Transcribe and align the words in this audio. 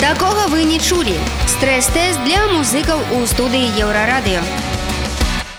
Такога 0.00 0.46
вы 0.48 0.64
не 0.64 0.78
чулі. 0.78 1.18
Стрэс-тэст 1.56 2.22
для 2.24 2.46
музыкаў 2.52 3.00
у 3.16 3.26
студыі 3.26 3.72
Еўрарадыё. 3.80 4.42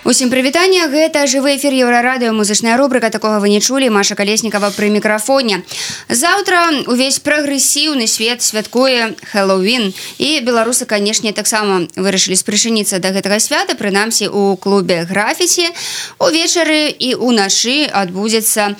Усім 0.05 0.35
прывітання 0.35 0.91
гэта 0.91 1.31
жывы 1.31 1.55
эфір 1.55 1.71
еўрарадыё 1.79 2.35
музычная 2.35 2.75
рубрыка 2.75 3.07
такога 3.07 3.39
вы 3.39 3.55
не 3.55 3.61
чулі 3.63 3.87
Маша 3.87 4.19
калеснікава 4.19 4.75
пры 4.75 4.91
мікрафоне. 4.91 5.63
Заўтра 6.11 6.83
увесь 6.91 7.23
прагрэсіўны 7.23 8.11
свет 8.11 8.43
святкуе 8.43 9.15
хэллоуін 9.31 9.95
і 10.19 10.29
беларусы 10.43 10.91
канешне 10.91 11.31
таксама 11.31 11.87
вырашылі 11.95 12.35
спрычыніцца 12.35 12.99
да 12.99 13.15
гэтага 13.15 13.39
свята 13.39 13.79
прынамсі 13.79 14.27
у 14.27 14.59
клубе 14.59 15.07
графіці 15.07 15.71
увечары 16.19 16.91
і 16.91 17.15
унашы 17.23 17.87
адбудзецца 17.87 18.75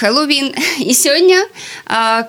хэллоуін 0.00 0.56
і 0.80 0.92
сёння 0.96 1.44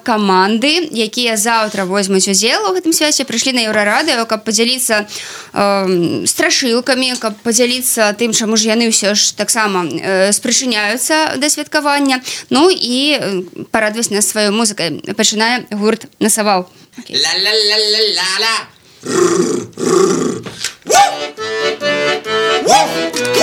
каманды 0.04 0.92
якія 0.92 1.40
заўтра 1.40 1.88
возьмуць 1.88 2.28
удзел 2.28 2.68
у 2.68 2.76
гэтым 2.76 2.92
свяце 2.92 3.24
прыйшлі 3.24 3.56
на 3.56 3.64
еўрарадыё 3.72 4.28
каб 4.28 4.44
падзяліцца 4.44 5.08
страшылкамі 6.28 7.16
каб 7.16 7.40
падзяліцца 7.48 8.09
тым 8.19 8.33
чаму 8.33 8.57
ж 8.57 8.73
яны 8.73 8.89
ўсё 8.89 9.15
ж 9.15 9.37
таксама 9.37 9.85
э, 9.85 10.33
спрычыняюцца 10.33 11.37
да 11.37 11.47
святкавання 11.49 12.21
ну 12.51 12.71
і 12.73 13.21
парадваць 13.71 14.11
нас 14.11 14.29
сваёй 14.33 14.51
музыкай 14.51 15.01
пачынае 15.15 15.69
гурт 15.71 16.09
насаваў 16.19 16.69
хочу 22.65 23.38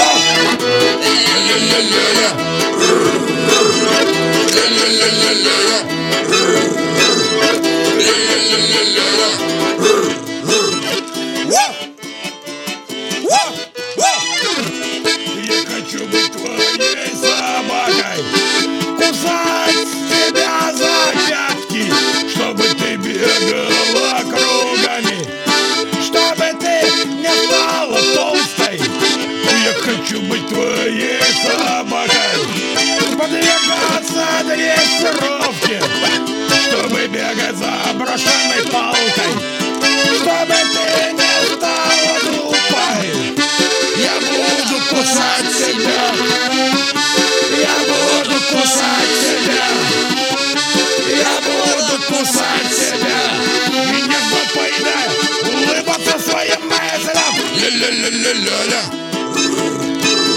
Ля-ля-ля-ля-ля-ля 58.07 58.83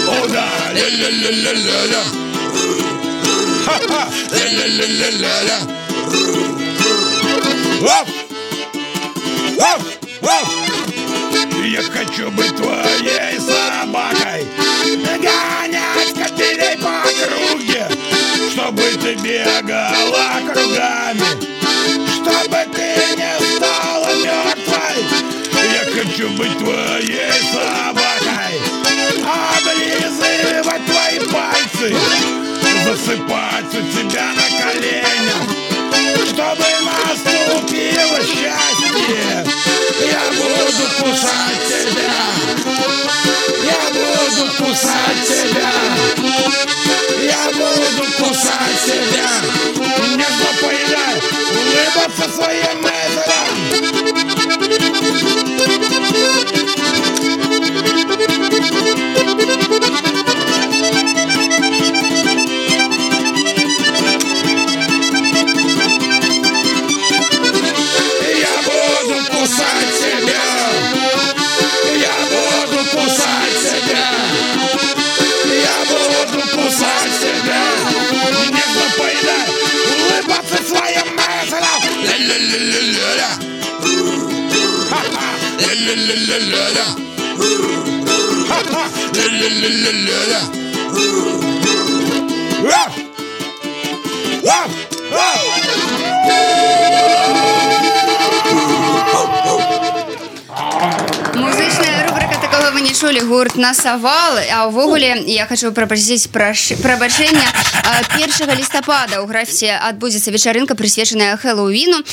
Oh 0.08 0.26
да, 0.26 0.44
ля-ля-ля-ля-ля-ля. 0.74 2.02
Ха-ха, 3.64 4.08
ля-ля-ля-ля-ля-ля! 4.32 5.58
Я 11.64 11.82
хочу 11.82 12.30
быть 12.32 12.56
твоей 12.56 13.38
собакой 13.38 14.48
Гонять 15.22 16.14
катерей 16.18 16.76
по 16.76 17.02
округе 17.08 17.86
Чтобы 18.52 18.82
ты 19.00 19.14
бегала 19.14 20.40
кругами 20.52 21.49
хочу 26.20 26.30
быть 26.36 26.58
твоей 26.58 27.32
собакой 27.52 28.60
Облизывать 29.56 30.84
твои 30.86 31.18
пальцы 31.32 31.96
Засыпать 32.84 33.74
у 33.74 33.82
тебя 33.96 34.32
на 34.34 34.46
коленях 34.62 35.42
Чтобы 36.26 36.66
наступило 36.84 38.20
счастье. 38.24 39.44
Я 40.00 40.22
буду 40.36 40.84
кусать 41.00 41.62
тебя 41.68 42.20
Я 43.64 43.80
буду 43.92 44.52
кусать 44.58 45.22
тебя 45.26 46.09
такого 102.99 102.99
вы 102.99 102.99
не 102.99 102.99
чулі 102.99 103.19
гурт 103.21 103.55
насавал 103.55 104.37
а 104.53 104.67
ўвогуле 104.67 105.23
я 105.27 105.45
хочу 105.45 105.71
пропасіць 105.71 106.27
прабачэння 106.27 107.47
1 108.17 108.57
лістапада 108.57 109.21
у 109.21 109.27
графіце 109.27 109.79
адбудзецца 109.79 110.31
вечарынка 110.31 110.75
прысвечаная 110.75 111.37
хэллоуіну 111.37 112.03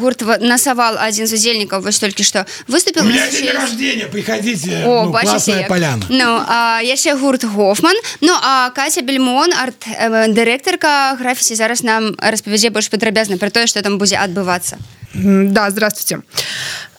гурт 0.00 0.22
насавал 0.40 0.96
адзін 0.98 1.26
з 1.26 1.32
удзельнікаў 1.34 1.80
вось 1.82 1.98
толькі 1.98 2.24
што 2.24 2.46
выступил 2.68 3.02
У 3.02 3.08
меня 3.08 3.30
день 3.30 3.52
рождения, 3.52 4.06
приходите. 4.06 4.82
О, 4.86 5.04
ну, 5.04 5.10
бачыце, 5.12 5.30
классная 5.30 5.58
як. 5.58 5.68
поляна. 5.68 6.02
Ну, 6.08 6.42
а, 6.48 6.80
яшчэ 6.82 7.14
гурт 7.16 7.44
Гофман. 7.44 7.96
Ну, 8.20 8.32
а 8.42 8.70
Катя 8.70 9.02
Бельмон, 9.02 9.52
арт-дырэктарка 9.52 11.16
графіці, 11.18 11.54
зараз 11.54 11.82
нам 11.82 12.16
распавядзе 12.18 12.70
больш 12.70 12.88
падрабязна 12.88 13.36
пра 13.38 13.50
тое, 13.50 13.66
што 13.66 13.82
там 13.82 13.98
будзе 13.98 14.16
адбывацца. 14.16 14.78
М, 15.14 15.52
Да, 15.52 15.70
здравствуйте. 15.70 16.22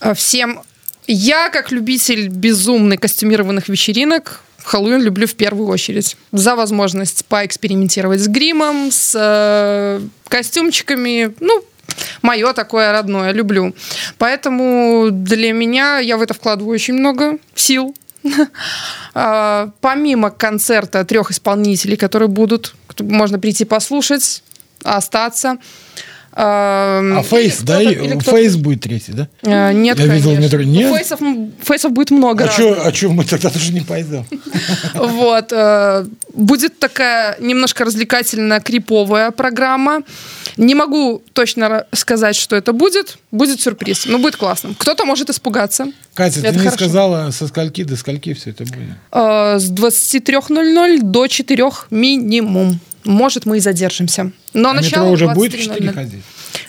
Э, 0.02 0.14
Всем. 0.14 0.62
я, 1.07 1.51
как 1.51 1.73
любитель 1.73 2.29
безумных 2.29 3.01
костюмированных 3.01 3.69
вечеринок, 3.69 4.41
Хэллоуин 4.65 5.03
люблю 5.03 5.27
в 5.27 5.35
первую 5.35 5.69
очередь. 5.69 6.17
За 6.31 6.55
возможность 6.55 7.25
поэкспериментировать 7.27 8.21
с 8.21 8.29
гримом, 8.29 8.91
с 8.93 9.13
э, 9.17 10.01
костюмчиками. 10.29 11.35
Ну, 11.41 11.65
мое 12.23 12.53
такое 12.53 12.93
родное, 12.93 13.33
люблю. 13.33 13.75
Поэтому 14.19 15.09
для 15.11 15.53
меня 15.53 15.99
я 15.99 16.17
в 16.17 16.23
это 16.23 16.35
вкладываю 16.35 16.75
очень 16.75 16.95
много 16.95 17.39
сил. 17.55 17.95
А, 19.15 19.71
Помимо 19.83 20.31
концерта 20.31 21.05
трех 21.05 21.31
исполнителей, 21.31 21.99
которые 21.99 22.31
будут, 22.31 22.75
можно 22.99 23.39
прийти 23.39 23.67
послушать, 23.67 24.43
остаться. 24.85 25.59
А 26.35 27.01
А 27.19 27.23
фейс, 27.23 27.61
да? 27.61 27.79
Фейс 28.21 28.57
будет 28.57 28.81
третий, 28.83 29.13
да? 29.13 29.29
Э, 29.43 29.73
Нет, 29.73 29.99
Я 29.99 30.07
видел 30.07 30.37
метро. 30.37 30.63
Нет? 30.63 30.95
Фейсов, 30.97 31.21
фейсов 31.63 31.93
будет 31.93 32.11
много 32.11 32.45
А 32.45 32.51
что, 32.51 32.87
а 32.87 32.91
чё 32.93 33.11
мы 33.13 33.25
тогда 33.25 33.51
тоже 33.51 33.73
не 33.73 33.81
пойдем? 33.81 34.25
Вот. 34.95 35.53
э, 35.53 36.07
Будет 36.35 36.79
такая 36.79 37.37
немножко 37.41 37.85
развлекательная 37.85 38.61
криповая 38.61 39.31
программа. 39.31 40.03
Не 40.57 40.75
могу 40.75 41.23
точно 41.35 41.87
сказать, 41.93 42.37
что 42.37 42.57
это 42.57 42.73
будет. 42.73 43.19
Будет 43.31 43.61
сюрприз. 43.61 44.07
Но 44.07 44.19
будет 44.19 44.37
классно. 44.37 44.75
Кто-то 44.79 45.05
может 45.05 45.29
испугаться. 45.29 45.87
Катя, 46.15 46.41
ты 46.41 46.47
Это 46.49 46.53
не 46.59 46.65
хорошо. 46.65 46.77
сказала, 46.77 47.31
со 47.31 47.47
скольки 47.49 47.85
до 47.85 47.97
скольки 47.97 48.33
все 48.33 48.51
это 48.51 48.65
будет? 48.65 48.97
Э, 49.13 49.59
С 49.59 49.71
23.00 49.71 51.01
до 51.03 51.27
4 51.27 51.65
минимум. 51.91 52.81
Может, 53.05 53.47
мы 53.47 53.59
и 53.59 53.61
задержимся. 53.61 54.33
Но 54.53 54.71
А 54.71 54.73
метро 54.73 54.83
начало 54.83 55.09
уже 55.09 55.29
будет 55.29 55.53
в 55.53 55.57
23:00. 55.57 55.75
4 55.75 55.93
ходить? 55.93 56.23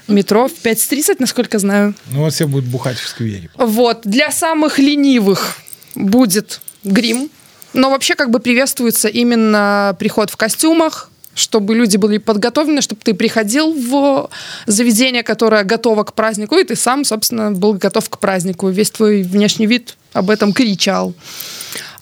Метро 0.07 0.47
в 0.47 0.53
5.30, 0.53 1.17
насколько 1.19 1.59
знаю. 1.59 1.93
Ну 2.11 2.21
вот 2.21 2.33
все 2.33 2.47
будут 2.47 2.69
бухать 2.69 2.97
в 2.97 3.07
сквере. 3.07 3.49
Вот. 3.55 4.01
Для 4.03 4.31
самых 4.31 4.79
ленивых 4.79 5.57
будет 5.95 6.61
грим. 6.83 7.29
Но 7.73 7.89
вообще 7.89 8.15
как 8.15 8.29
бы 8.29 8.39
приветствуется 8.39 9.07
именно 9.07 9.95
приход 9.97 10.29
в 10.29 10.37
костюмах, 10.37 11.09
чтобы 11.35 11.73
люди 11.73 11.97
были 11.97 12.19
подготовлены, 12.19 12.81
чтобы 12.81 13.01
ты 13.03 13.15
приходил 13.15 13.73
в 13.73 14.29
заведение, 14.67 15.23
которое 15.23 15.63
готово 15.63 16.03
к 16.03 16.13
празднику, 16.13 16.55
и 16.55 16.63
ты 16.63 16.75
сам, 16.75 17.03
собственно, 17.03 17.51
был 17.51 17.73
готов 17.73 18.09
к 18.09 18.19
празднику. 18.19 18.69
Весь 18.69 18.91
твой 18.91 19.23
внешний 19.23 19.65
вид 19.65 19.95
об 20.13 20.29
этом 20.29 20.53
кричал. 20.53 21.15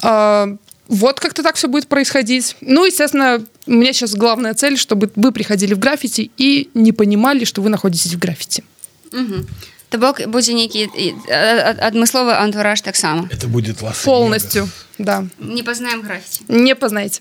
А, 0.01 0.49
вот 0.89 1.21
как-то 1.21 1.43
так 1.43 1.55
все 1.55 1.69
будет 1.69 1.87
происходить. 1.87 2.57
Ну, 2.59 2.85
естественно, 2.85 3.41
у 3.67 3.71
меня 3.71 3.93
сейчас 3.93 4.15
главная 4.15 4.53
цель, 4.53 4.77
чтобы 4.77 5.11
вы 5.15 5.31
приходили 5.31 5.73
в 5.73 5.79
граффити 5.79 6.31
и 6.37 6.69
не 6.73 6.91
понимали, 6.91 7.45
что 7.45 7.61
вы 7.61 7.69
находитесь 7.69 8.13
в 8.13 8.19
граффити. 8.19 8.63
Угу 9.11 9.45
То 9.90 9.98
бок 9.98 10.18
будзе 10.26 10.52
нейкі 10.52 10.90
адмысловы 11.78 12.34
антураж 12.34 12.82
таксама 12.82 13.28
это 13.30 13.46
будет 13.46 13.82
лас 13.82 14.02
полностью 14.02 14.68
да 14.98 15.24
не 15.38 15.62
познаем 15.62 16.02
графіці 16.02 16.42
не 16.48 16.74
пазнаеце 16.74 17.20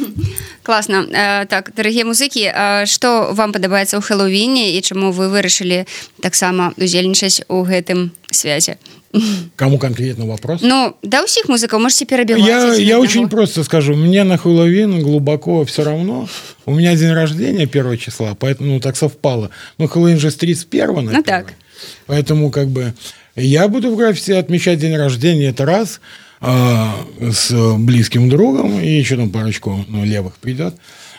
класна 0.63 1.45
так 1.51 1.71
дарагія 1.75 2.05
музыкі 2.07 2.47
што 2.87 3.35
вам 3.35 3.51
падабаецца 3.51 3.99
ў 3.99 4.01
хэллоуіне 4.01 4.71
і 4.73 4.81
чаму 4.81 5.11
вы 5.11 5.27
вырашылі 5.27 5.83
таксама 6.23 6.71
удзельнічаць 6.79 7.43
у 7.51 7.67
гэтым 7.67 8.15
связе 8.31 8.79
Кому 9.55 9.77
конкретно 9.77 10.25
вопрос? 10.25 10.59
Ну, 10.61 10.95
да, 11.01 11.23
у 11.23 11.25
всех 11.25 11.47
музыков 11.47 11.79
можете 11.79 12.05
перебивать. 12.05 12.45
Я, 12.45 12.73
я 12.73 12.99
очень 12.99 13.29
просто 13.29 13.63
скажу. 13.63 13.95
Мне 13.95 14.23
на 14.23 14.37
Хэллоуин 14.37 15.01
глубоко 15.01 15.63
все 15.63 15.83
равно. 15.83 16.27
У 16.65 16.73
меня 16.73 16.95
день 16.95 17.13
рождения 17.13 17.63
1 17.63 17.97
числа, 17.97 18.35
поэтому 18.37 18.73
ну, 18.73 18.79
так 18.81 18.97
совпало. 18.97 19.51
Ну, 19.77 19.87
Хэллоуин 19.87 20.19
же 20.19 20.31
с 20.31 20.35
31 20.35 21.05
на 21.05 21.11
Ну, 21.13 21.23
так. 21.23 21.53
Поэтому 22.10 22.50
как 22.50 22.66
бы 22.66 22.92
я 23.36 23.68
буду 23.68 23.92
в 23.92 23.96
граффити 23.96 24.32
отмечать 24.32 24.80
день 24.80 24.96
рождения, 24.96 25.50
это 25.50 25.64
раз, 25.64 26.00
а, 26.40 27.06
с 27.20 27.76
близким 27.78 28.28
другом, 28.28 28.80
и 28.80 28.88
еще 28.88 29.14
там 29.14 29.30
парочку 29.30 29.84
ну, 29.86 30.04
левых 30.04 30.34
придет. 30.38 30.74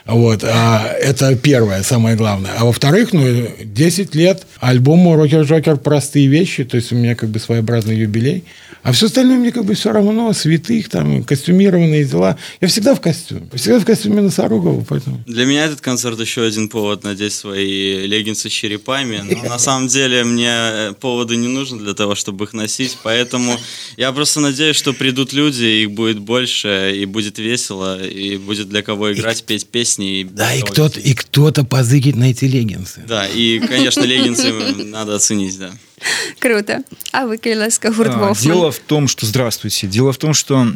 Вот, 0.06 0.44
а 0.44 0.86
это 1.00 1.36
первое, 1.36 1.83
самое 1.83 2.15
главное. 2.15 2.51
А 2.57 2.65
во-вторых, 2.65 3.13
ну, 3.13 3.48
10 3.63 4.15
лет 4.15 4.45
альбому 4.59 5.15
«Рокер 5.15 5.44
Джокер. 5.44 5.77
Простые 5.77 6.27
вещи», 6.27 6.63
то 6.63 6.77
есть 6.77 6.92
у 6.92 6.95
меня 6.95 7.15
как 7.15 7.30
бы 7.30 7.39
своеобразный 7.39 7.95
юбилей. 7.98 8.44
А 8.83 8.94
все 8.94 9.06
остальное 9.06 9.38
мне 9.38 9.51
как 9.51 9.65
бы 9.65 9.75
все 9.75 9.92
равно, 9.92 10.33
святых, 10.33 10.89
там, 10.89 11.24
костюмированные 11.24 12.03
дела. 12.03 12.38
Я 12.62 12.68
всегда 12.68 12.95
в 12.95 13.01
костюме. 13.01 13.48
Всегда 13.53 13.80
в 13.80 13.86
костюме 13.86 14.21
носорогова, 14.21 14.83
поэтому... 14.89 15.24
Для 15.27 15.45
меня 15.45 15.65
этот 15.65 15.81
концерт 15.81 16.19
еще 16.19 16.44
один 16.44 16.68
повод 16.68 17.03
надеть 17.03 17.33
свои 17.33 18.07
леггинсы 18.07 18.50
с 18.50 18.51
черепами. 18.51 19.21
Но 19.21 19.50
на 19.50 19.59
самом 19.59 19.88
деле 19.88 20.24
мне 20.24 20.94
поводы 21.00 21.36
не 21.36 21.48
нужны 21.48 21.77
для 21.77 21.94
того, 21.94 22.15
чтобы 22.15 22.45
их 22.45 22.53
носить. 22.53 22.98
Поэтому 23.03 23.56
я 23.98 24.12
просто 24.12 24.39
надеюсь, 24.39 24.77
что 24.77 24.94
придут 24.94 25.31
люди, 25.31 25.63
их 25.63 25.92
будет 25.92 26.18
больше, 26.18 26.94
и 26.95 27.06
будет 27.06 27.38
весело, 27.38 28.03
и 28.03 28.38
будет 28.38 28.69
для 28.69 28.81
кого 28.81 29.13
играть, 29.13 29.44
петь 29.44 29.68
песни. 29.68 29.90
И 29.99 30.23
да, 30.23 30.53
и 30.53 30.61
кто-то, 30.61 30.99
и 30.99 31.13
кто-то 31.13 31.63
позырит 31.63 32.15
на 32.15 32.31
эти 32.31 32.45
леггинсы. 32.45 33.03
Да, 33.07 33.27
и, 33.27 33.59
конечно, 33.59 34.01
леггинсы 34.01 34.51
надо 34.85 35.15
оценить, 35.15 35.57
да. 35.57 35.71
Круто. 36.39 36.81
А 37.11 37.27
вы, 37.27 37.38
Кайласка, 37.38 37.91
Гуртвов? 37.91 38.39
А, 38.39 38.43
дело 38.43 38.71
в 38.71 38.79
том, 38.79 39.07
что... 39.07 39.25
Здравствуйте. 39.25 39.88
Дело 39.88 40.11
в 40.11 40.17
том, 40.17 40.33
что 40.33 40.67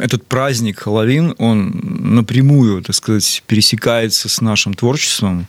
этот 0.00 0.26
праздник 0.26 0.80
Хэллоуин, 0.80 1.34
он 1.38 2.14
напрямую, 2.14 2.82
так 2.82 2.96
сказать, 2.96 3.42
пересекается 3.46 4.28
с 4.28 4.40
нашим 4.40 4.74
творчеством 4.74 5.46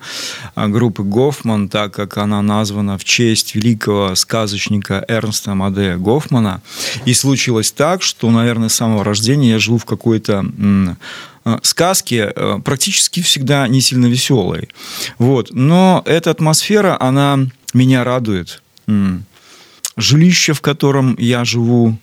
а, 0.53 0.67
группы 0.67 1.03
Гофман, 1.03 1.69
так 1.69 1.93
как 1.93 2.17
она 2.17 2.41
названа 2.41 2.97
в 2.97 3.03
честь 3.03 3.55
великого 3.55 4.13
сказочника 4.15 5.03
Эрнста 5.07 5.53
Амадея 5.53 5.97
Гофмана. 5.97 6.61
И 7.05 7.13
случилось 7.13 7.71
так, 7.71 8.03
что, 8.03 8.29
наверное, 8.29 8.69
с 8.69 8.75
самого 8.75 9.03
рождения 9.03 9.51
я 9.51 9.59
живу 9.59 9.79
в 9.79 9.85
какой-то 9.85 10.45
сказки 11.61 12.33
практически 12.63 13.21
всегда 13.21 13.67
не 13.67 13.81
сильно 13.81 14.07
веселой. 14.07 14.69
Вот. 15.17 15.49
Но 15.51 16.01
эта 16.05 16.31
атмосфера, 16.31 16.97
она 16.99 17.39
меня 17.73 18.03
радует 18.03 18.61
жилище, 19.97 20.53
в 20.53 20.61
котором 20.61 21.15
я 21.17 21.45
живу, 21.45 21.97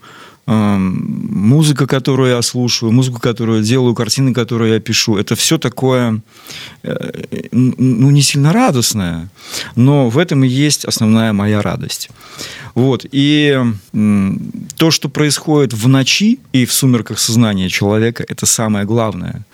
музыка, 0.46 1.86
которую 1.86 2.30
я 2.30 2.42
слушаю, 2.42 2.90
музыку, 2.92 3.20
которую 3.20 3.58
я 3.58 3.64
делаю, 3.64 3.94
картины, 3.94 4.34
которые 4.34 4.74
я 4.74 4.80
пишу, 4.80 5.16
это 5.16 5.36
все 5.36 5.56
такое, 5.56 6.20
э, 6.82 7.48
ну, 7.52 8.10
не 8.10 8.22
сильно 8.22 8.52
радостное, 8.52 9.28
но 9.76 10.08
в 10.08 10.18
этом 10.18 10.42
и 10.44 10.48
есть 10.48 10.84
основная 10.84 11.32
моя 11.32 11.62
радость. 11.62 12.10
Вот. 12.74 13.06
И 13.12 13.58
то, 14.76 14.90
что 14.90 15.08
происходит 15.08 15.74
в 15.74 15.88
ночи 15.88 16.40
и 16.52 16.64
в 16.64 16.72
сумерках 16.72 17.18
сознания 17.18 17.68
человека, 17.68 18.24
это 18.26 18.46
самое 18.46 18.84
главное. 18.84 19.44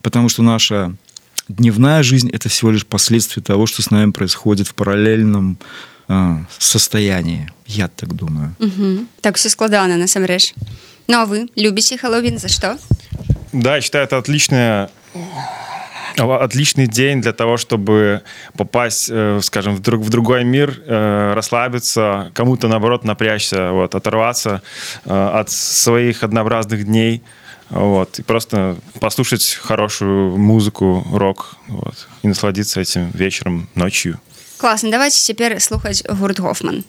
Потому 0.00 0.28
что 0.28 0.42
наша 0.42 0.94
дневная 1.48 2.02
жизнь– 2.02 2.30
это 2.32 2.48
всего 2.48 2.70
лишь 2.70 2.86
последствия 2.86 3.42
того, 3.42 3.66
что 3.66 3.82
с 3.82 3.90
нами 3.90 4.12
происходит 4.12 4.68
в 4.68 4.74
параллельном 4.74 5.58
а, 6.06 6.44
состоянии. 6.58 7.50
Я 7.68 7.88
так 7.88 8.14
думаю. 8.14 8.54
Угу. 8.58 9.06
Так 9.20 9.36
все 9.36 9.50
складано, 9.50 9.96
насамрэч. 9.96 10.54
Ну 11.06 11.18
а 11.18 11.26
вы 11.26 11.48
любите 11.54 11.98
Хэллоуин? 11.98 12.38
За 12.38 12.48
что? 12.48 12.78
Да, 13.52 13.76
я 13.76 13.80
считаю, 13.80 14.04
это 14.04 14.16
отличная 14.16 14.90
отличный 16.16 16.88
день 16.88 17.20
для 17.20 17.32
того, 17.32 17.56
чтобы 17.56 18.22
попасть, 18.56 19.08
э, 19.08 19.38
скажем, 19.42 19.76
в, 19.76 19.80
друг, 19.80 20.02
в 20.02 20.08
другой 20.08 20.42
мир, 20.42 20.82
э, 20.84 21.32
расслабиться, 21.34 22.32
кому-то, 22.34 22.66
наоборот, 22.66 23.04
напрячься, 23.04 23.70
вот, 23.70 23.94
оторваться 23.94 24.62
э, 25.04 25.10
от 25.10 25.50
своих 25.50 26.24
однообразных 26.24 26.84
дней, 26.84 27.22
вот, 27.70 28.18
и 28.18 28.22
просто 28.22 28.76
послушать 28.98 29.58
хорошую 29.62 30.36
музыку, 30.36 31.06
рок, 31.12 31.56
вот, 31.68 32.08
и 32.22 32.28
насладиться 32.28 32.80
этим 32.80 33.10
вечером, 33.12 33.68
ночью. 33.76 34.18
Класна, 34.56 34.90
давайте 34.90 35.18
цяпер 35.18 35.60
слухаць 35.60 36.02
гурт 36.02 36.40
Гофман. 36.40 36.84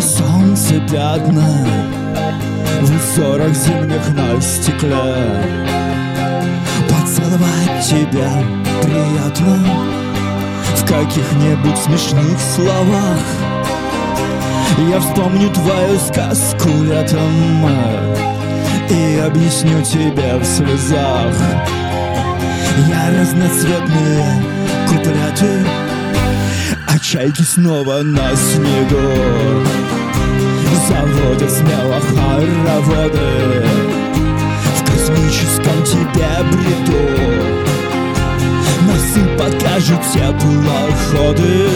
Солнце 0.00 0.80
пятна 0.90 1.66
В 2.80 2.90
узорах 2.96 3.54
зимних 3.54 4.08
на 4.14 4.40
стекле. 4.40 5.14
Поцеловать 6.88 7.84
тебя 7.84 8.30
приятно 8.82 10.07
каких-нибудь 10.88 11.76
смешных 11.76 12.38
словах. 12.40 13.20
Я 14.90 15.00
вспомню 15.00 15.50
твою 15.50 15.98
сказку 15.98 16.68
летом 16.84 17.68
И 18.88 19.18
объясню 19.18 19.82
тебе 19.82 20.36
в 20.36 20.44
слезах. 20.44 21.34
Я 22.88 23.10
разноцветные 23.20 24.42
куплеты 24.88 25.66
А 26.86 26.98
чайки 26.98 27.42
снова 27.42 28.02
на 28.02 28.34
снегу. 28.34 29.64
Заводят 30.88 31.50
смело 31.50 32.00
хороводы 32.00 33.66
космическом 34.86 35.82
тебе 35.84 36.28
бреду 36.50 37.27
Носы 39.08 39.20
покажут 39.38 40.00
теплоходы 40.12 41.68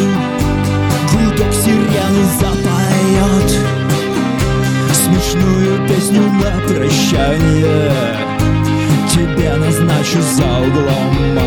Гудок 1.13 1.53
сирены 1.53 2.25
запоет 2.39 3.51
Смешную 4.93 5.89
песню 5.89 6.23
на 6.23 6.51
прощание 6.69 7.93
Тебе 9.11 9.55
назначу 9.55 10.21
за 10.21 10.45
углом 10.45 11.39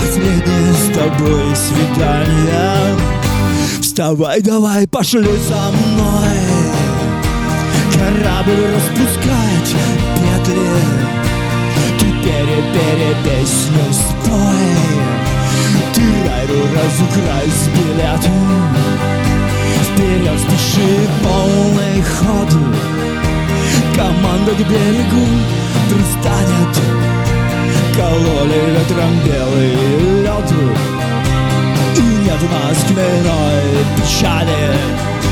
Последнее 0.00 0.72
с 0.72 0.94
тобой 0.94 1.54
свидание 1.54 2.96
Вставай, 3.80 4.40
давай, 4.40 4.86
пошли 4.88 5.24
за 5.24 5.70
мной 5.72 6.38
Корабль 7.92 8.66
распускает 8.74 9.66
петли 10.16 10.68
Ты 11.98 12.06
пере-пере 12.22 13.16
песню 13.24 14.05
разукрай 16.86 17.48
с 17.50 17.68
билетом 17.68 18.32
Вперед 19.82 20.38
спеши 20.38 21.08
полный 21.22 22.02
ход. 22.02 22.50
Команда 23.96 24.52
к 24.52 24.58
берегу 24.58 25.26
пристанет. 25.88 26.74
Кололи 27.96 28.60
ветром 28.72 29.14
белый 29.24 29.70
лед. 30.22 30.52
И 31.96 32.24
нет 32.24 32.40
у 32.42 32.48
нас 32.52 32.78
печали 33.96 35.25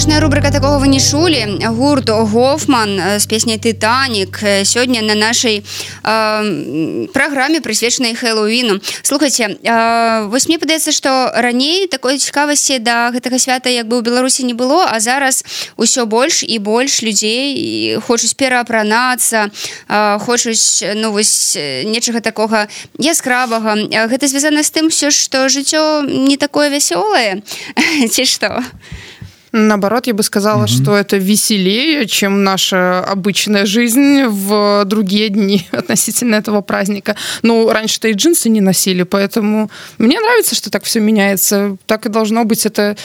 музычная 0.00 0.20
рубрика 0.20 0.50
такого 0.50 0.78
вы 0.78 0.88
не 0.88 0.98
чулі 0.98 1.60
гурт 1.60 2.08
гофман 2.08 3.20
з 3.20 3.26
песняй 3.26 3.58
тытанік 3.60 4.64
сёння 4.64 5.02
на 5.02 5.14
нашай 5.14 5.60
э, 5.60 7.06
праграме 7.12 7.60
прысвечанай 7.60 8.16
хэллоуіну 8.16 8.80
слухайте 9.02 9.60
э, 9.60 10.24
вось 10.24 10.48
мне 10.48 10.56
падаецца 10.56 10.92
што 10.96 11.28
раней 11.36 11.84
такой 11.86 12.16
цікавасці 12.16 12.78
да 12.80 13.12
гэтага 13.12 13.36
свята 13.36 13.68
як 13.68 13.92
бы 13.92 14.00
ў 14.00 14.08
беларусі 14.08 14.48
не 14.48 14.56
было 14.56 14.88
а 14.88 15.00
зараз 15.04 15.44
усё 15.76 16.08
больш 16.08 16.48
і 16.48 16.56
больш 16.64 17.04
людзей 17.04 18.00
хочуць 18.00 18.32
пераапранацца 18.40 19.52
э, 19.52 20.18
хочуць 20.24 20.80
ну 20.96 21.12
вось 21.12 21.60
нечага 21.84 22.24
такога 22.24 22.72
яскравага. 22.96 23.76
Гэта 24.08 24.32
звязана 24.32 24.64
з 24.64 24.72
тым 24.72 24.88
все 24.88 25.12
што 25.12 25.52
жыццё 25.52 26.08
не 26.08 26.40
такое 26.40 26.72
вясёлае 26.72 27.44
ці 28.08 28.24
што 28.24 28.64
Наоборот, 29.52 30.06
я 30.06 30.14
бы 30.14 30.22
сказала, 30.22 30.64
mm-hmm. 30.64 30.82
что 30.82 30.96
это 30.96 31.16
веселее, 31.16 32.06
чем 32.06 32.44
наша 32.44 33.00
обычная 33.00 33.66
жизнь 33.66 34.24
в 34.24 34.84
другие 34.84 35.28
дни 35.28 35.66
относительно 35.72 36.36
этого 36.36 36.60
праздника. 36.60 37.16
Ну, 37.42 37.70
раньше-то 37.70 38.08
и 38.08 38.12
джинсы 38.12 38.48
не 38.48 38.60
носили, 38.60 39.02
поэтому 39.02 39.70
мне 39.98 40.20
нравится, 40.20 40.54
что 40.54 40.70
так 40.70 40.84
все 40.84 41.00
меняется. 41.00 41.76
Так 41.86 42.06
и 42.06 42.08
должно 42.08 42.44
быть. 42.44 42.64
Это 42.64 42.96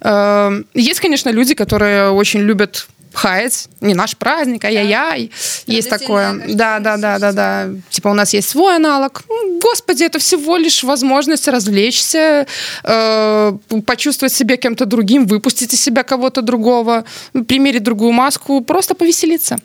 э, 0.00 0.62
есть, 0.74 1.00
конечно, 1.00 1.28
люди, 1.30 1.54
которые 1.54 2.10
очень 2.10 2.40
любят 2.40 2.86
хаять, 3.12 3.68
не 3.80 3.94
наш 3.94 4.16
праздник, 4.16 4.64
ай-яй-яй. 4.64 5.30
Да. 5.66 5.72
Есть 5.72 5.90
такое. 5.90 6.42
Да, 6.48 6.78
да, 6.78 6.96
да, 6.96 7.18
да, 7.18 7.32
да. 7.32 7.68
Типа 7.90 8.08
у 8.08 8.14
нас 8.14 8.32
есть 8.32 8.48
свой 8.48 8.76
аналог. 8.76 9.22
Господи, 9.60 10.04
это 10.04 10.18
всего 10.18 10.56
лишь 10.56 10.82
возможность 10.84 11.48
развлечься, 11.48 12.46
э, 12.84 13.52
почувствовать 13.86 14.32
себя 14.32 14.56
кем-то 14.56 14.86
другим, 14.86 15.26
выпустить 15.26 15.74
из 15.74 15.80
себя 15.80 16.02
кого-то 16.02 16.42
другого, 16.42 17.04
примерить 17.46 17.82
другую 17.82 18.12
маску, 18.12 18.60
просто 18.62 18.94
повеселиться. 18.94 19.58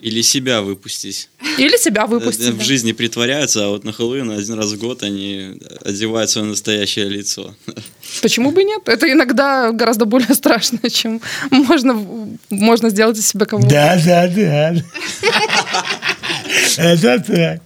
Или 0.00 0.22
себя 0.22 0.62
выпустить. 0.62 1.28
Или 1.58 1.76
себя 1.76 2.06
выпустить. 2.06 2.54
В 2.54 2.62
жизни 2.62 2.92
притворяются, 2.92 3.66
а 3.66 3.68
вот 3.70 3.84
на 3.84 3.92
Хэллоуин 3.92 4.30
один 4.30 4.54
раз 4.54 4.72
в 4.72 4.78
год 4.78 5.02
они 5.02 5.60
одевают 5.84 6.30
свое 6.30 6.46
настоящее 6.46 7.08
лицо. 7.08 7.54
Почему 8.22 8.50
бы 8.52 8.62
нет? 8.64 8.88
Это 8.88 9.10
иногда 9.10 9.72
гораздо 9.72 10.04
более 10.04 10.34
страшно, 10.34 10.88
чем 10.90 11.20
можно, 11.50 12.06
можно 12.50 12.90
сделать 12.90 13.18
из 13.18 13.28
себя 13.28 13.46
кого-то. 13.46 13.68
Да, 13.68 14.00
да, 14.04 14.28
да. 14.28 14.74
Это 16.76 17.20
так. 17.20 17.60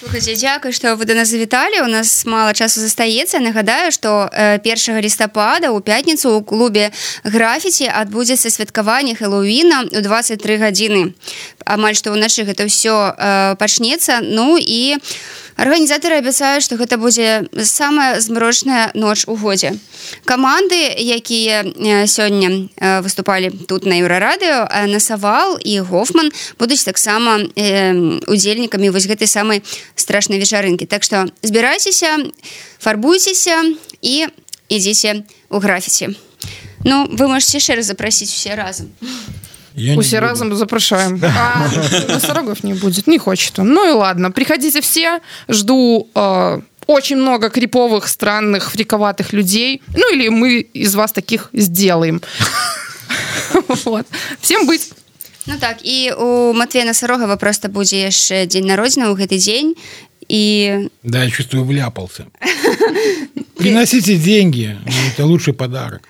Слухайте, 0.00 0.36
дзякуй 0.36 0.70
што 0.72 0.94
вы 0.94 1.04
да 1.04 1.14
нас 1.14 1.28
завіталі 1.28 1.82
у 1.82 1.90
нас 1.90 2.24
мала 2.24 2.54
часу 2.54 2.78
застаецца 2.80 3.42
нагадаю 3.42 3.90
што 3.90 4.30
першага 4.62 5.02
лістапада 5.02 5.74
у 5.74 5.82
пятніцу 5.82 6.38
ў 6.38 6.46
клубе 6.46 6.94
графіці 7.26 7.90
адбудзецца 7.90 8.46
святкаванне 8.46 9.18
хэллоуіна 9.18 9.90
у 9.90 10.00
23 10.00 10.38
гадзіны 10.62 11.18
амаль 11.68 11.94
што 11.94 12.16
ўначы 12.16 12.48
гэта 12.48 12.64
ўсё 12.64 13.12
пачнецца. 13.60 14.24
Ну 14.24 14.56
і 14.56 14.96
арганізатары 15.58 16.22
абяцаюць 16.22 16.64
што 16.64 16.78
гэта 16.80 16.96
будзе 16.96 17.44
самая 17.52 18.20
змрочная 18.24 18.90
ноч 18.94 19.26
у 19.28 19.36
годзе. 19.36 19.74
Каманды 20.24 20.78
якія 20.96 21.66
сёння 22.08 22.70
выступалі 23.04 23.50
тут 23.68 23.84
на 23.84 23.98
еўрарадыо 24.00 24.64
насавал 24.86 25.58
і 25.58 25.80
гофман 25.82 26.32
будуць 26.58 26.86
таксама 26.86 27.42
удзельнікамі 28.24 28.90
вось 28.94 29.10
гэтай 29.10 29.28
самай 29.28 29.62
страшнай 29.98 30.38
вечарынкі. 30.38 30.86
Так 30.86 31.02
што 31.02 31.26
збірайцеся 31.42 32.30
фарбуйцеся 32.78 33.74
і 34.00 34.30
ідзіце 34.70 35.26
у 35.50 35.58
графіці. 35.58 36.14
Ну 36.84 37.10
вы 37.10 37.26
можете 37.26 37.58
яшчэ 37.58 37.74
раз 37.74 37.90
запрасіць 37.90 38.30
усе 38.30 38.54
разам 38.54 38.94
Я 39.77 39.99
Все 40.01 40.19
разом 40.19 40.55
запрашаем. 40.55 41.19
А 41.23 41.67
носорогов 42.07 42.63
не 42.63 42.73
будет, 42.73 43.07
не 43.07 43.17
хочет 43.17 43.59
он. 43.59 43.73
Ну 43.73 43.89
и 43.89 43.91
ладно, 43.91 44.31
приходите 44.31 44.81
все. 44.81 45.19
Жду 45.49 46.07
э, 46.13 46.61
очень 46.85 47.17
много 47.17 47.49
криповых, 47.49 48.07
странных, 48.07 48.71
фриковатых 48.71 49.33
людей. 49.33 49.81
Ну 49.95 50.13
или 50.13 50.29
мы 50.29 50.59
из 50.59 50.95
вас 50.95 51.11
таких 51.11 51.49
сделаем. 51.53 52.21
Вот. 53.85 54.05
Всем 54.41 54.67
быть. 54.67 54.91
Ну 55.45 55.53
так, 55.59 55.77
і 55.83 56.11
у 56.11 56.53
Матвея 56.53 56.85
Носорогова 56.85 57.35
просто 57.35 57.67
будзе 57.67 58.07
яшчэ 58.07 58.47
дзень 58.47 58.63
народзіна 58.63 59.11
ў 59.11 59.19
гэты 59.19 59.37
дзень 59.37 59.75
и... 60.29 60.87
Да, 61.03 61.23
я 61.23 61.29
чувствую, 61.29 61.65
вляпался. 61.65 62.25
Приносите 63.57 64.15
деньги, 64.15 64.77
это 65.11 65.25
лучший 65.25 65.53
подарок. 65.53 66.01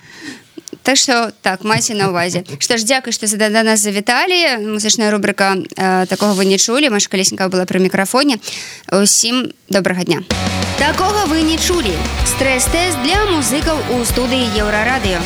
Так 0.88 0.98
что 0.98 1.32
так 1.42 1.64
маце 1.64 1.94
на 1.94 2.10
увазе 2.10 2.44
что 2.60 2.78
ж 2.78 2.84
дзякуй 2.84 3.14
что 3.14 3.28
за 3.28 3.38
да 3.38 3.64
нас 3.64 3.80
завіталі 3.80 4.68
музычная 4.74 5.12
рубрика 5.12 5.56
э, 5.78 6.06
такого 6.08 6.34
вы 6.34 6.46
не 6.46 6.58
чулі 6.58 6.90
Маша 6.90 7.10
калеснікова 7.10 7.50
была 7.50 7.66
пры 7.66 7.80
мікрафоне 7.80 8.38
усім 8.92 9.52
добрага 9.70 10.04
дня 10.04 10.24
такога 10.80 11.26
вы 11.28 11.42
не 11.42 11.58
чулі 11.58 11.94
стрэс-тэст 12.26 12.98
для 13.04 13.26
музыкаў 13.32 13.78
у 13.96 14.04
студыі 14.06 14.50
еўрарадыё 14.58 15.22